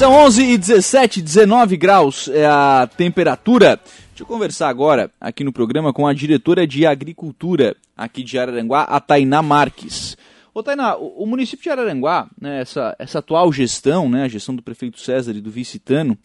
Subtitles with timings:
[0.00, 3.78] São 11 e 17, 19 graus é a temperatura.
[4.08, 8.84] Deixa eu conversar agora aqui no programa com a diretora de Agricultura aqui de Araranguá,
[8.84, 10.16] a Tainá Marques.
[10.54, 14.56] Ô Tainá, o, o município de Araranguá, né, essa, essa atual gestão, né, a gestão
[14.56, 16.16] do prefeito César e do vice Tano,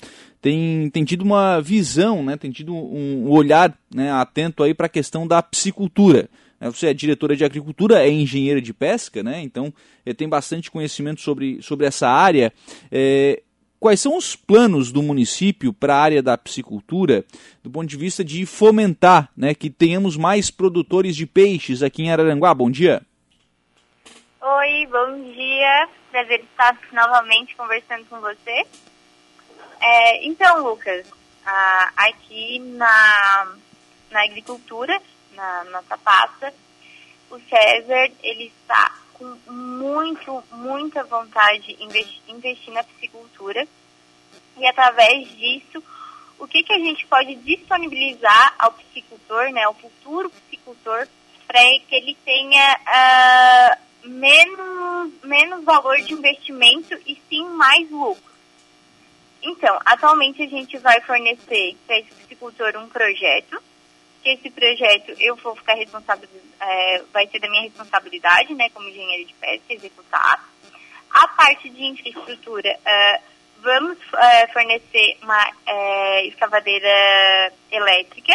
[0.41, 4.85] tem, tem tido uma visão, né, tem tido um, um olhar né, atento aí para
[4.85, 6.29] a questão da piscicultura.
[6.61, 6.69] Né.
[6.69, 9.41] Você é diretora de agricultura, é engenheira de pesca, né?
[9.41, 9.73] Então
[10.05, 12.53] eh, tem bastante conhecimento sobre, sobre essa área.
[12.91, 13.41] É,
[13.85, 17.23] quais são os planos do município para a área da piscicultura,
[17.63, 22.11] do ponto de vista de fomentar né, que tenhamos mais produtores de peixes aqui em
[22.11, 22.51] Araranguá?
[22.51, 23.03] Bom dia.
[24.41, 25.87] Oi, bom dia.
[26.09, 28.65] Prazer estar novamente conversando com você.
[29.79, 31.05] É, então, Lucas,
[31.95, 33.53] aqui na,
[34.09, 34.99] na agricultura,
[35.35, 36.51] na nossa pasta,
[37.29, 43.67] o César ele está com muito, muita vontade de investir, investir na piscicultura.
[44.57, 45.83] E através disso,
[46.39, 51.07] o que, que a gente pode disponibilizar ao piscicultor, né, ao futuro piscicultor,
[51.47, 58.35] para que ele tenha uh, menos, menos valor de investimento e sim mais lucro.
[59.41, 63.61] Então, atualmente a gente vai fornecer para esse piscicultor um projeto
[64.25, 66.27] que esse projeto eu vou ficar responsável,
[66.59, 70.43] é, vai ser da minha responsabilidade, né, como engenheiro de pesca, executar.
[71.11, 73.23] A parte de infraestrutura, uh,
[73.61, 78.33] vamos uh, fornecer uma uh, escavadeira elétrica,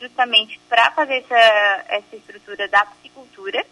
[0.00, 3.62] justamente para fazer essa, essa estrutura da piscicultura.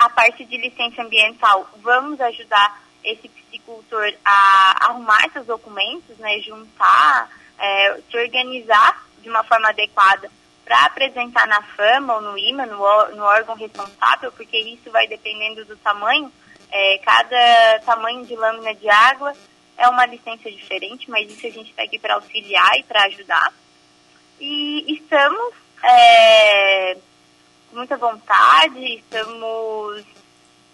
[0.00, 7.30] a parte de licença ambiental, vamos ajudar esse piscicultor a arrumar seus documentos, né, juntar,
[8.10, 10.30] se organizar de uma forma adequada
[10.64, 12.76] para apresentar na FAMA ou no IMA, no,
[13.14, 16.32] no, órgão responsável, porque isso vai dependendo do tamanho.
[16.70, 19.34] É, cada tamanho de lâmina de água
[19.76, 23.52] é uma licença diferente, mas isso a gente está aqui para auxiliar e para ajudar.
[24.40, 26.94] E estamos é,
[27.70, 30.04] com muita vontade, estamos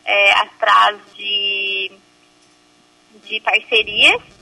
[0.05, 1.93] é, atrás de,
[3.25, 4.34] de parcerias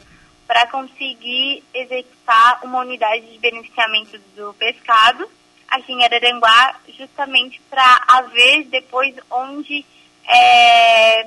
[0.53, 5.27] para conseguir executar uma unidade de beneficiamento do pescado
[5.67, 9.83] aqui em Araranguá, justamente para haver depois onde
[10.29, 11.27] é,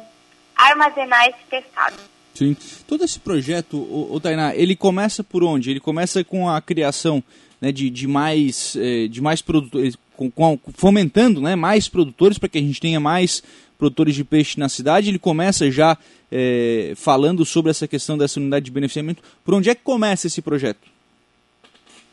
[0.56, 1.96] armazenar esse pescado.
[2.36, 2.56] Sim.
[2.88, 5.72] Todo esse projeto, o, o Tainá, ele começa por onde?
[5.72, 7.24] Ele começa com a criação
[7.60, 12.50] né, de, de, mais, eh, de mais produtores, com, com, fomentando né, mais produtores para
[12.50, 13.44] que a gente tenha mais
[13.78, 15.10] produtores de peixe na cidade.
[15.10, 15.98] Ele começa já
[16.32, 19.22] é, falando sobre essa questão dessa unidade de beneficiamento.
[19.44, 20.88] Por onde é que começa esse projeto?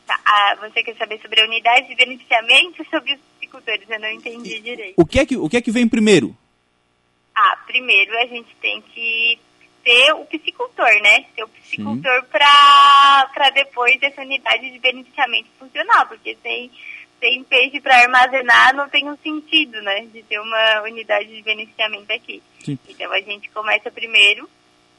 [0.06, 3.88] Tá, ah, você quer saber sobre a unidade de beneficiamento ou sobre os piscicultores?
[3.88, 4.94] Eu não entendi direito.
[4.96, 6.36] O que é que, o que, é que vem primeiro?
[7.34, 9.38] Ah, primeiro a gente tem que
[9.82, 11.24] ter o piscicultor, né?
[11.34, 16.70] Ter o piscicultor para depois essa unidade de beneficiamento funcionar, porque sem
[17.22, 20.06] sem peixe para armazenar não tem um sentido, né?
[20.12, 22.42] De ter uma unidade de beneficiamento aqui.
[22.58, 22.76] Sim.
[22.88, 24.50] Então a gente começa primeiro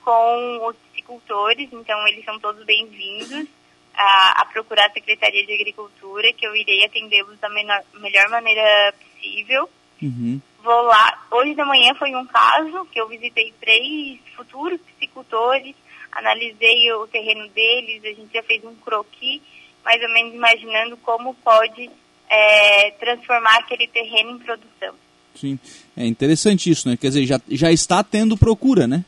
[0.02, 3.46] com os piscicultores, então eles são todos bem-vindos
[3.94, 8.94] a, a, procurar a Secretaria de Agricultura, que eu irei atendê-los da menor, melhor maneira
[8.94, 9.70] possível.
[10.02, 10.42] Uhum.
[10.64, 11.28] Vou lá.
[11.30, 15.76] Hoje de manhã foi um caso que eu visitei três futuros piscicultores,
[16.14, 19.42] analisei o terreno deles, a gente já fez um croquis,
[19.84, 21.92] mais ou menos imaginando como pode
[22.34, 24.96] é, transformar aquele terreno em produção.
[25.36, 25.60] Sim,
[25.96, 26.98] é interessante isso, né?
[26.98, 29.06] Quer dizer, já, já está tendo procura, né?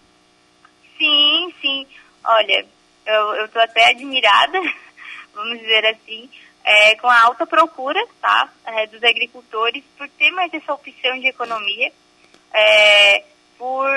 [0.97, 1.87] Sim, sim.
[2.23, 2.65] Olha,
[3.05, 4.59] eu estou até admirada,
[5.33, 6.29] vamos dizer assim,
[6.63, 11.27] é, com a alta procura tá, é, dos agricultores por ter mais essa opção de
[11.27, 11.91] economia,
[12.53, 13.23] é,
[13.57, 13.89] por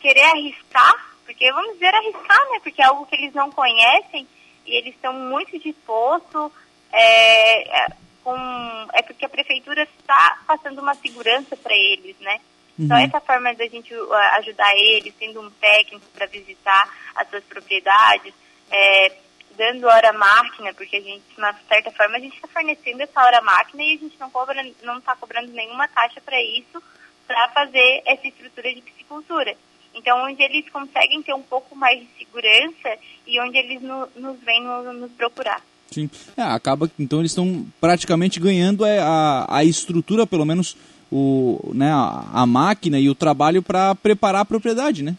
[0.00, 2.60] querer arriscar, porque vamos dizer arriscar, né?
[2.62, 4.26] Porque é algo que eles não conhecem
[4.66, 6.52] e eles estão muito dispostos
[6.92, 7.88] é,
[8.28, 8.88] com.
[8.92, 12.40] É porque a prefeitura está passando uma segurança para eles, né?
[12.78, 12.84] Uhum.
[12.84, 17.42] Então, essa forma da gente uh, ajudar eles, sendo um técnico para visitar as suas
[17.44, 18.34] propriedades,
[18.70, 19.12] é,
[19.56, 23.20] dando hora máquina, porque a gente, de uma certa forma, a gente está fornecendo essa
[23.24, 26.82] hora máquina e a gente não cobra, não está cobrando nenhuma taxa para isso,
[27.26, 29.56] para fazer essa estrutura de piscicultura.
[29.94, 34.38] Então, onde eles conseguem ter um pouco mais de segurança e onde eles no, nos
[34.40, 35.62] vêm no, nos procurar.
[35.90, 36.10] Sim.
[36.36, 40.76] É, acaba então eles estão praticamente ganhando a, é, a, a estrutura, pelo menos
[41.10, 45.16] o, né, a, a máquina e o trabalho para preparar a propriedade, né?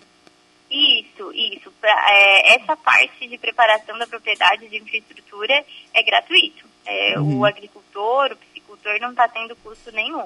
[0.69, 1.71] Isso, isso.
[1.81, 6.65] Pra, é, essa parte de preparação da propriedade de infraestrutura é gratuito.
[6.85, 7.39] É, uhum.
[7.39, 10.23] O agricultor, o piscicultor não está tendo custo nenhum.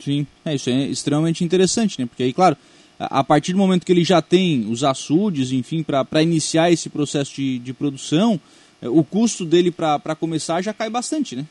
[0.00, 2.06] Sim, é, isso é extremamente interessante, né?
[2.06, 2.56] Porque aí, claro,
[2.98, 7.34] a partir do momento que ele já tem os açudes, enfim, para iniciar esse processo
[7.34, 8.40] de, de produção,
[8.88, 11.44] o custo dele para começar já cai bastante, né?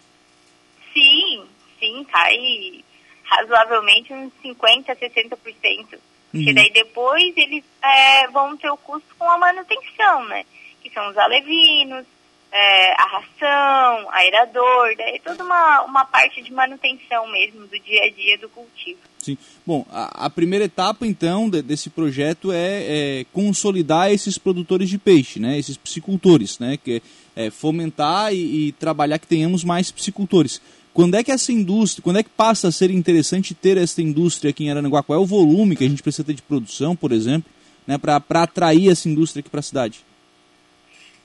[0.93, 1.43] Sim,
[1.79, 2.83] sim, cai
[3.23, 5.33] razoavelmente uns 50%, 60%.
[5.33, 5.97] Uhum.
[6.31, 10.45] Porque daí depois eles é, vão ter o custo com a manutenção, né?
[10.81, 12.05] Que são os alevinos,
[12.51, 18.09] é, a ração, aerador, daí toda uma, uma parte de manutenção mesmo do dia a
[18.11, 18.99] dia do cultivo.
[19.17, 19.37] Sim.
[19.65, 24.99] Bom, a, a primeira etapa então de, desse projeto é, é, consolidar esses produtores de
[24.99, 25.57] peixe, né?
[25.57, 26.77] Esses piscicultores, né?
[26.77, 27.01] Que
[27.35, 30.61] é, fomentar e, e trabalhar que tenhamos mais piscicultores.
[30.93, 34.51] Quando é que essa indústria, quando é que passa a ser interessante ter essa indústria
[34.51, 35.01] aqui em Aranaguá?
[35.01, 37.49] Qual é o volume que a gente precisa ter de produção, por exemplo,
[37.87, 40.05] né, para atrair essa indústria aqui para a cidade?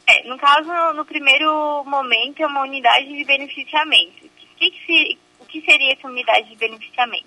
[0.07, 4.25] É, no caso, no primeiro momento, é uma unidade de beneficiamento.
[4.25, 7.27] O que, que, o que seria essa unidade de beneficiamento?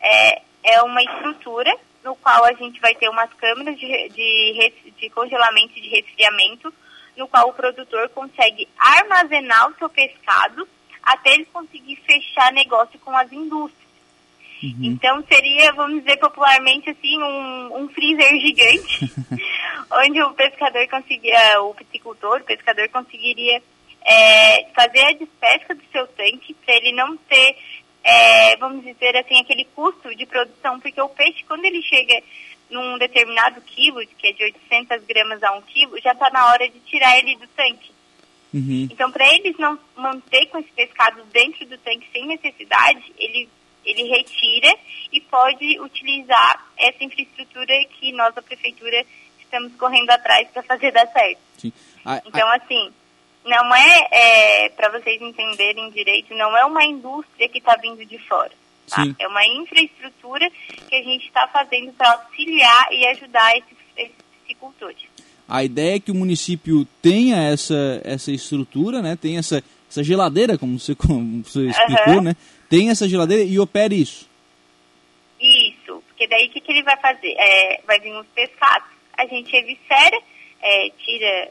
[0.00, 1.72] É, é uma estrutura
[2.04, 6.74] no qual a gente vai ter umas câmeras de, de, de congelamento e de resfriamento,
[7.16, 10.66] no qual o produtor consegue armazenar o seu pescado
[11.02, 13.82] até ele conseguir fechar negócio com as indústrias.
[14.62, 14.78] Uhum.
[14.80, 19.12] Então seria, vamos dizer popularmente assim, um, um freezer gigante,
[19.90, 23.60] onde o pescador conseguia, o piscicultor, o pescador conseguiria
[24.04, 27.56] é, fazer a despesca do seu tanque para ele não ter,
[28.04, 32.22] é, vamos dizer assim, aquele custo de produção, porque o peixe, quando ele chega
[32.72, 36.68] num determinado quilo, que é de 800 gramas a um quilo, já está na hora
[36.68, 37.92] de tirar ele do tanque.
[38.52, 38.88] Uhum.
[38.90, 43.48] Então, para eles não manter com esse pescado dentro do tanque sem necessidade, ele,
[43.84, 44.74] ele retira
[45.12, 49.04] e pode utilizar essa infraestrutura que nós, a prefeitura,
[49.38, 51.40] estamos correndo atrás para fazer dar certo.
[52.04, 52.22] A, a...
[52.26, 52.92] Então, assim,
[53.44, 58.18] não é, é para vocês entenderem direito, não é uma indústria que está vindo de
[58.26, 58.61] fora.
[58.94, 59.06] Tá?
[59.18, 60.50] É uma infraestrutura
[60.88, 65.02] que a gente está fazendo para auxiliar e ajudar esses, esses piscicultores.
[65.48, 69.16] A ideia é que o município tenha essa, essa estrutura, né?
[69.16, 72.22] Tem essa, essa geladeira, como você, como você explicou, uhum.
[72.22, 72.36] né?
[72.68, 74.30] Tem essa geladeira e opere isso.
[75.40, 77.34] Isso, porque daí o que, que ele vai fazer?
[77.36, 80.22] É, vai vir os pescados, a gente eviscera,
[80.62, 81.50] é, tira,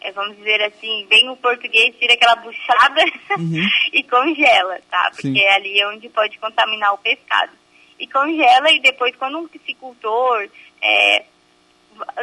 [0.00, 3.02] é, vamos dizer assim, vem o português, tira aquela buchada
[3.38, 3.66] uhum.
[3.92, 5.10] e congela, tá?
[5.10, 5.48] Porque Sim.
[5.48, 7.52] ali é onde pode contaminar o pescado.
[7.98, 10.48] E congela e depois quando um piscicultor
[10.80, 11.24] é,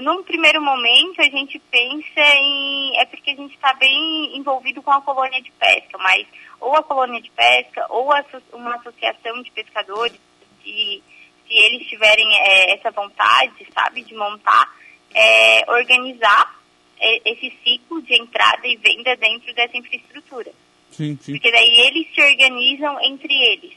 [0.01, 2.97] num primeiro momento, a gente pensa em.
[2.99, 6.25] É porque a gente está bem envolvido com a colônia de pesca, mas
[6.59, 8.09] ou a colônia de pesca ou
[8.53, 10.19] uma associação de pescadores,
[10.63, 11.03] se,
[11.47, 14.73] se eles tiverem é, essa vontade, sabe, de montar,
[15.13, 16.56] é, organizar
[17.25, 20.51] esse ciclo de entrada e venda dentro dessa infraestrutura.
[20.91, 21.33] Sim, sim.
[21.33, 23.73] Porque daí eles se organizam entre eles.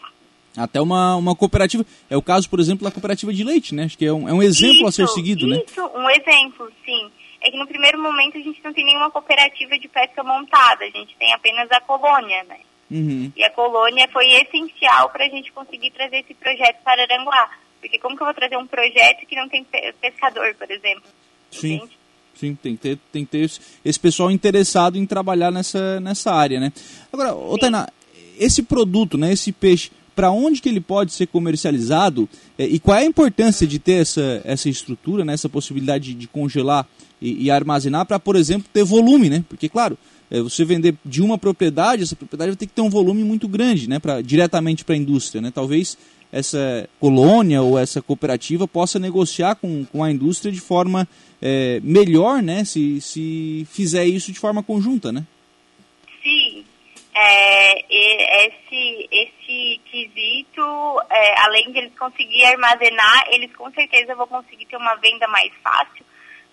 [0.56, 1.84] Até uma, uma cooperativa.
[2.08, 3.84] É o caso, por exemplo, da cooperativa de leite, né?
[3.84, 5.62] Acho que é um, é um exemplo isso, a ser seguido, isso, né?
[5.66, 7.10] Isso, um exemplo, sim.
[7.40, 10.90] É que no primeiro momento a gente não tem nenhuma cooperativa de pesca montada, a
[10.90, 12.60] gente tem apenas a colônia, né?
[12.90, 13.32] Uhum.
[13.36, 17.50] E a colônia foi essencial para a gente conseguir trazer esse projeto para Aranguá.
[17.80, 19.64] Porque como que eu vou trazer um projeto que não tem
[20.00, 21.08] pescador, por exemplo?
[21.50, 21.76] Sim.
[21.76, 21.99] Entende?
[22.40, 23.50] Sim, tem que ter, tem que ter
[23.84, 26.72] esse pessoal interessado em trabalhar nessa, nessa área, né?
[27.12, 27.86] Agora, ô Tainá,
[28.38, 32.26] esse produto, né, esse peixe, para onde que ele pode ser comercializado
[32.58, 36.14] é, e qual é a importância de ter essa, essa estrutura, né, essa possibilidade de,
[36.14, 36.88] de congelar
[37.20, 39.44] e, e armazenar para, por exemplo, ter volume, né?
[39.46, 39.98] Porque, claro,
[40.30, 43.46] é, você vender de uma propriedade, essa propriedade vai ter que ter um volume muito
[43.46, 45.50] grande, né, pra, diretamente para a indústria, né?
[45.54, 45.98] Talvez
[46.32, 51.08] essa colônia ou essa cooperativa possa negociar com, com a indústria de forma
[51.42, 55.24] é, melhor, né, se, se fizer isso de forma conjunta, né?
[56.22, 56.64] Sim,
[57.14, 60.62] é, esse, esse quesito,
[61.10, 65.52] é, além de eles conseguirem armazenar, eles com certeza vão conseguir ter uma venda mais
[65.62, 66.04] fácil,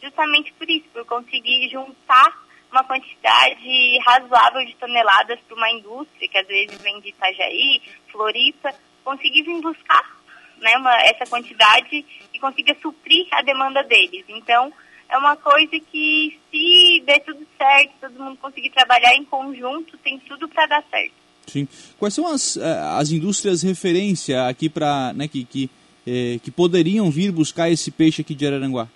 [0.01, 6.37] justamente por isso, por conseguir juntar uma quantidade razoável de toneladas para uma indústria, que
[6.37, 7.81] às vezes vem de Itajaí,
[8.11, 8.73] Floripa,
[9.07, 10.03] conseguir vir buscar
[10.59, 14.25] né, uma, essa quantidade e consiga suprir a demanda deles.
[14.27, 14.73] Então,
[15.07, 20.19] é uma coisa que se der tudo certo, todo mundo conseguir trabalhar em conjunto, tem
[20.19, 21.13] tudo para dar certo.
[21.45, 21.65] Sim.
[21.97, 25.69] Quais são as, eh, as indústrias referência aqui para, né, que, que,
[26.05, 28.89] eh, que poderiam vir buscar esse peixe aqui de Araranguá?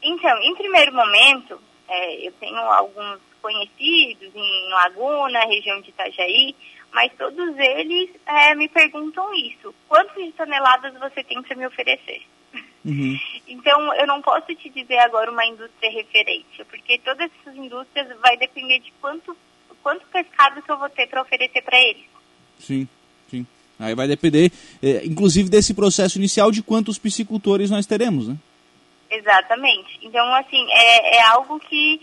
[0.00, 6.54] Então, em primeiro momento, é, eu tenho alguns conhecidos em Laguna, região de Itajaí,
[6.92, 9.74] mas todos eles é, me perguntam isso.
[9.88, 12.22] Quantas toneladas você tem para me oferecer?
[12.84, 13.18] Uhum.
[13.50, 18.36] Então, eu não posso te dizer agora uma indústria referência, porque todas essas indústrias vai
[18.36, 19.36] depender de quanto,
[19.82, 22.04] quanto pescado que eu vou ter para oferecer para eles.
[22.60, 22.88] Sim,
[23.28, 23.44] sim.
[23.76, 28.36] Aí vai depender, é, inclusive, desse processo inicial de quantos piscicultores nós teremos, né?
[29.10, 29.98] Exatamente.
[30.02, 32.00] Então, assim, é, é algo que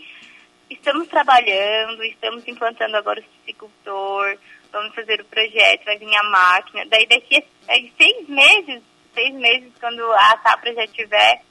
[0.68, 4.36] estamos trabalhando, estamos implantando agora o piscicultor,
[4.72, 6.84] vamos fazer o projeto, vai vir a máquina.
[6.86, 8.82] Daí daqui a seis meses,
[9.14, 11.42] seis meses, quando a safra já estiver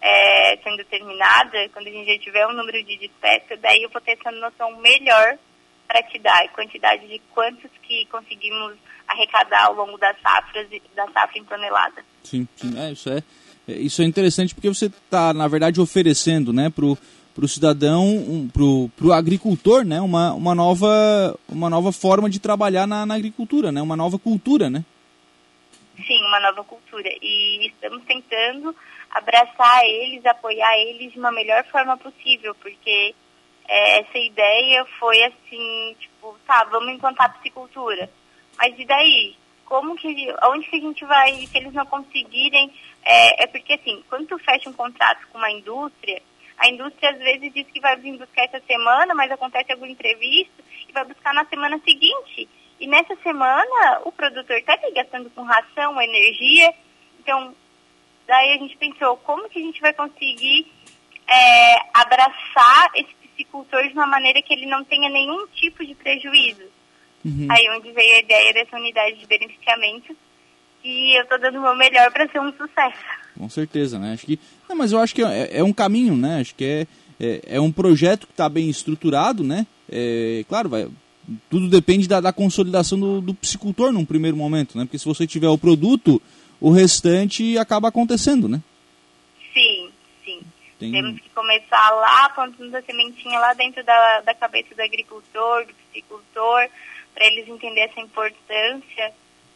[0.00, 4.00] é, sendo terminada, quando a gente já tiver um número de despesas, daí eu vou
[4.00, 5.38] ter essa noção melhor
[5.86, 11.38] para te dar quantidade de quantos que conseguimos arrecadar ao longo das safras da safra
[11.38, 12.04] em tonelada.
[12.24, 12.78] Sim, sim.
[12.78, 13.22] É, isso é,
[13.68, 16.98] é isso é interessante porque você está, na verdade, oferecendo né, para o
[17.48, 23.04] cidadão, um, para o agricultor, né, uma, uma, nova, uma nova forma de trabalhar na,
[23.04, 24.84] na agricultura, né, uma nova cultura, né?
[26.06, 27.08] Sim, uma nova cultura.
[27.22, 28.74] E estamos tentando
[29.10, 33.14] abraçar eles, apoiar eles de uma melhor forma possível, porque
[33.68, 38.10] é, essa ideia foi assim, tipo, tá, vamos implantar a psicultura.
[38.58, 39.34] Mas e daí?
[39.64, 42.72] Como que, onde que a gente vai, se eles não conseguirem,
[43.04, 46.22] é, é porque assim, quando tu fecha um contrato com uma indústria,
[46.58, 50.64] a indústria às vezes diz que vai vir buscar essa semana, mas acontece algum imprevisto
[50.88, 52.48] e vai buscar na semana seguinte.
[52.80, 56.72] E nessa semana o produtor está gastando com ração, energia.
[57.20, 57.54] Então,
[58.26, 60.66] daí a gente pensou, como que a gente vai conseguir
[61.26, 66.64] é, abraçar esse piscicultor de uma maneira que ele não tenha nenhum tipo de prejuízo?
[67.24, 67.48] Uhum.
[67.50, 70.16] Aí onde veio a ideia dessa unidade de beneficiamento
[70.84, 73.04] e eu estou dando o meu melhor para ser um sucesso.
[73.36, 74.12] Com certeza, né?
[74.12, 76.40] Acho que, não, mas eu acho que é, é um caminho, né?
[76.40, 76.86] Acho que é,
[77.20, 79.66] é, é um projeto que está bem estruturado, né?
[79.90, 80.88] É, claro, vai,
[81.50, 84.84] tudo depende da, da consolidação do, do psicultor num primeiro momento, né?
[84.84, 86.20] Porque se você tiver o produto,
[86.60, 88.60] o restante acaba acontecendo, né?
[89.52, 89.90] Sim,
[90.24, 90.40] sim.
[90.78, 90.92] Tem...
[90.92, 95.74] Temos que começar lá, plantando a sementinha lá dentro da, da cabeça do agricultor, do
[95.90, 96.68] psicultor,
[97.14, 99.12] para eles entenderem essa importância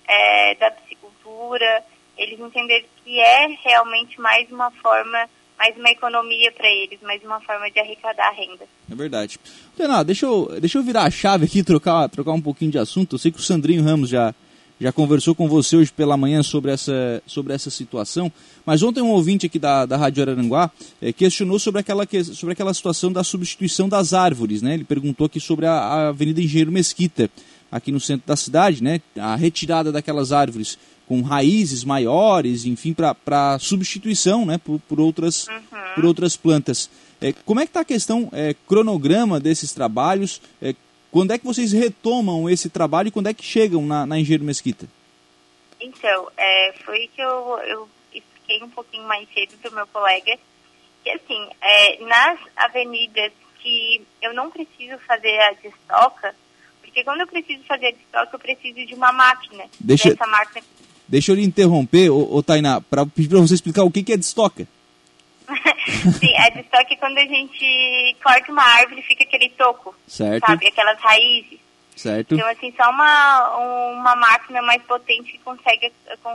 [0.08, 1.84] é, da psicultura,
[2.20, 7.38] eles entenderem que é realmente mais uma forma mais uma economia para eles, mais uma
[7.40, 8.64] forma de arrecadar renda.
[8.90, 9.38] É verdade.
[9.78, 13.14] Renato, deixa eu, deixa eu virar a chave aqui, trocar, trocar um pouquinho de assunto.
[13.14, 14.34] Eu sei que o Sandrinho Ramos já,
[14.80, 18.32] já conversou com você hoje pela manhã sobre essa, sobre essa situação,
[18.64, 20.70] mas ontem um ouvinte aqui da, da Rádio Araranguá
[21.02, 24.62] é, questionou sobre aquela, sobre aquela situação da substituição das árvores.
[24.62, 24.72] Né?
[24.72, 27.28] Ele perguntou aqui sobre a, a Avenida Engenheiro Mesquita,
[27.70, 29.02] aqui no centro da cidade, né?
[29.18, 30.78] a retirada daquelas árvores
[31.10, 35.94] com raízes maiores, enfim, para substituição né, por, por, outras, uhum.
[35.96, 36.88] por outras plantas.
[37.20, 40.40] É, como é que está a questão é, cronograma desses trabalhos?
[40.62, 40.72] É,
[41.10, 44.44] quando é que vocês retomam esse trabalho e quando é que chegam na, na Engenheiro
[44.44, 44.86] Mesquita?
[45.80, 50.38] Então, é, foi que eu, eu expliquei um pouquinho mais cedo para o meu colega,
[51.02, 56.36] que assim, é, nas avenidas que eu não preciso fazer a destoca,
[56.80, 59.64] porque quando eu preciso fazer a destoca, eu preciso de uma máquina.
[59.80, 60.10] Deixa...
[60.10, 60.62] Essa máquina
[61.10, 64.12] Deixa eu lhe interromper, ô, ô Tainá, para pedir para você explicar o que, que
[64.12, 64.66] é destoca.
[66.20, 66.50] Sim, é
[67.00, 69.94] quando a gente corta uma árvore e fica aquele toco.
[70.06, 70.46] Certo.
[70.46, 71.58] Sabe, aquelas raízes.
[71.96, 72.34] Certo.
[72.34, 73.56] Então, assim, só uma,
[73.90, 75.92] uma máquina mais potente que consegue,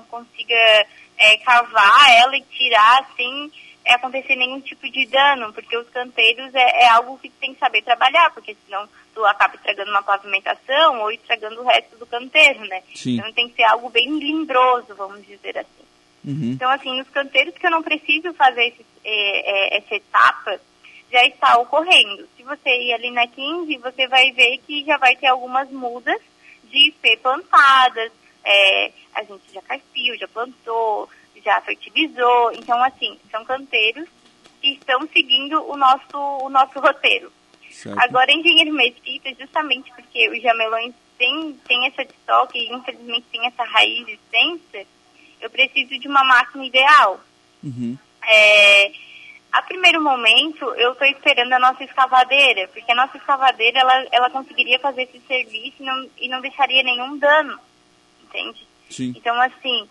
[0.09, 0.85] consiga
[1.17, 3.51] é, cavar ela e tirar, sem
[3.85, 7.59] é, acontecer nenhum tipo de dano, porque os canteiros é, é algo que tem que
[7.59, 12.59] saber trabalhar, porque senão tu acaba estragando uma pavimentação ou estragando o resto do canteiro,
[12.67, 12.83] né?
[12.93, 13.15] Sim.
[13.15, 15.85] Então tem que ser algo bem lindroso, vamos dizer assim.
[16.25, 16.51] Uhum.
[16.51, 20.59] Então, assim, nos canteiros que eu não preciso fazer esse, é, é, essa etapa,
[21.11, 22.27] já está ocorrendo.
[22.35, 26.19] Se você ir ali na 15, você vai ver que já vai ter algumas mudas
[26.63, 28.11] de IP plantadas,
[28.43, 31.07] é, a gente já carpiu, já plantou,
[31.43, 32.51] já fertilizou.
[32.53, 34.09] Então, assim, são canteiros
[34.59, 37.31] que estão seguindo o nosso, o nosso roteiro.
[37.75, 37.99] Certo.
[37.99, 43.63] Agora, engenheiro mesquita, justamente porque os jamelões têm, têm essa estoque e infelizmente tem essa
[43.63, 44.87] raiz extensa,
[45.41, 47.19] eu preciso de uma máquina ideal.
[47.61, 47.97] Uhum.
[48.25, 48.91] É,
[49.51, 54.29] a primeiro momento, eu estou esperando a nossa escavadeira, porque a nossa escavadeira, ela, ela
[54.29, 57.59] conseguiria fazer esse serviço e não, e não deixaria nenhum dano,
[58.23, 58.65] entende?
[58.89, 59.13] Sim.
[59.17, 59.87] Então, assim,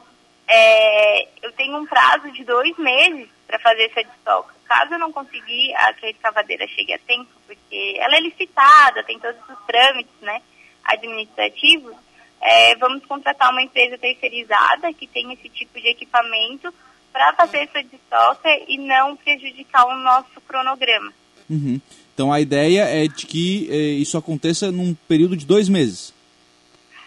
[0.48, 4.53] é, eu tenho um prazo de dois meses para fazer essa destoca.
[4.64, 9.04] Caso eu não conseguir a, que a escavadeira chegue a tempo, porque ela é licitada,
[9.04, 10.40] tem todos os trâmites né,
[10.84, 11.94] administrativos,
[12.40, 16.72] é, vamos contratar uma empresa terceirizada que tem esse tipo de equipamento
[17.12, 21.12] para fazer essa destoca e não prejudicar o nosso cronograma.
[21.48, 21.80] Uhum.
[22.12, 26.12] Então a ideia é de que é, isso aconteça num período de dois meses.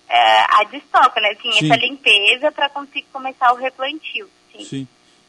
[0.09, 1.35] É, a destoca, né?
[1.37, 4.29] Assim, essa limpeza para conseguir começar o replantio.
[4.51, 4.65] Sim.
[4.65, 4.87] sim.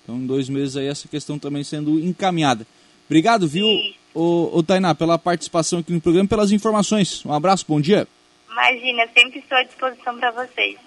[0.09, 2.67] Então, em dois meses aí, essa questão também sendo encaminhada.
[3.05, 3.67] Obrigado, viu,
[4.15, 7.23] o, o Tainá, pela participação aqui no programa pelas informações.
[7.27, 8.09] Um abraço, bom dia.
[8.51, 10.79] Imagina, sempre estou à disposição para vocês.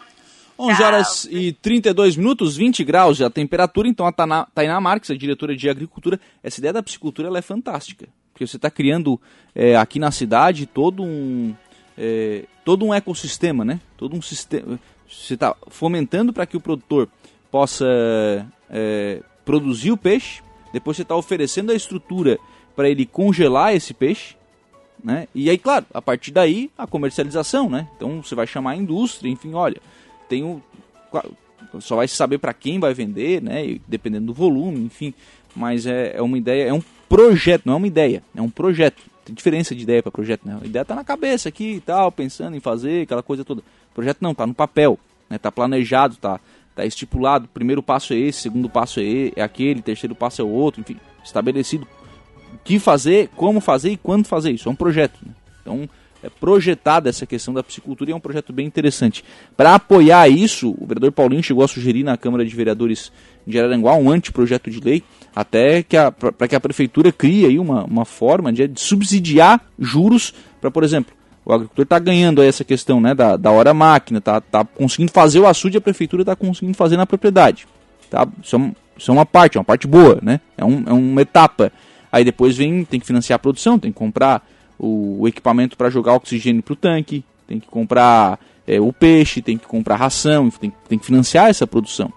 [0.58, 3.88] 11 horas e 32 minutos, 20 graus a temperatura.
[3.88, 8.08] Então a Tainá Marques, a diretora de agricultura, essa ideia da piscicultura ela é fantástica.
[8.34, 9.22] Porque você está criando
[9.54, 11.56] é, aqui na cidade todo um,
[11.96, 13.80] é, todo um ecossistema, né?
[13.98, 14.80] Todo um sistema.
[15.08, 17.08] Você está fomentando para que o produtor
[17.51, 17.86] possa
[18.70, 20.41] é, produzir o peixe.
[20.74, 22.39] Depois você está oferecendo a estrutura
[22.75, 24.36] para ele congelar esse peixe.
[25.03, 25.27] Né?
[25.36, 27.88] E aí, claro, a partir daí a comercialização, né?
[27.98, 29.81] Então você vai chamar a indústria, enfim, olha,
[30.29, 30.62] tem um,
[31.79, 33.79] só vai saber para quem vai vender, né?
[33.88, 35.13] Dependendo do volume, enfim.
[35.55, 39.01] Mas é, é uma ideia, é um projeto, não é uma ideia, é um projeto.
[39.25, 40.60] Tem diferença de ideia para projeto, né?
[40.62, 43.62] A ideia tá na cabeça aqui e tal, pensando em fazer aquela coisa toda.
[43.62, 45.38] O projeto não, tá no papel, né?
[45.38, 46.39] Tá planejado, tá,
[46.75, 47.48] tá estipulado.
[47.54, 50.98] Primeiro passo é esse, segundo passo é, é aquele, terceiro passo é o outro, enfim,
[51.24, 51.88] estabelecido
[52.54, 54.68] o que fazer, como fazer e quando fazer isso.
[54.68, 55.20] É um projeto.
[55.25, 55.34] Né?
[55.62, 55.90] Então,
[56.24, 59.24] é, projetada essa questão da piscicultura e é um projeto bem interessante.
[59.58, 63.12] Para apoiar isso, o vereador Paulinho chegou a sugerir na Câmara de Vereadores
[63.46, 65.04] de Araranguá um anteprojeto de lei,
[65.36, 65.98] até que
[66.38, 70.84] para que a prefeitura crie aí uma, uma forma de, de subsidiar juros para, por
[70.84, 75.12] exemplo, o agricultor está ganhando essa questão né, da, da hora máquina, está tá conseguindo
[75.12, 77.67] fazer o açude, a prefeitura está conseguindo fazer na propriedade.
[78.10, 78.27] Tá?
[78.43, 80.39] Isso, é, isso é uma parte, é uma parte boa, né?
[80.57, 81.71] é, um, é uma etapa.
[82.12, 84.45] Aí depois vem, tem que financiar a produção, tem que comprar
[84.77, 89.41] o, o equipamento para jogar oxigênio para o tanque, tem que comprar é, o peixe,
[89.41, 92.12] tem que comprar ração, tem, tem que financiar essa produção.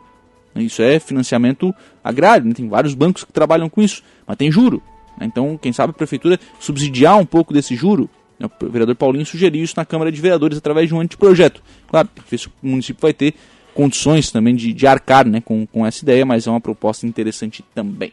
[0.57, 2.54] Isso é financiamento agrário, né?
[2.54, 4.83] tem vários bancos que trabalham com isso, mas tem juro.
[5.19, 5.26] Né?
[5.26, 8.09] Então, quem sabe a prefeitura subsidiar um pouco desse juro.
[8.38, 8.49] Né?
[8.62, 11.62] O vereador Paulinho sugeriu isso na Câmara de Vereadores através de um anteprojeto.
[11.88, 12.09] Claro,
[12.62, 13.35] o município vai ter
[13.75, 17.64] condições também de, de arcar né, com, com essa ideia, mas é uma proposta interessante
[17.75, 18.12] também.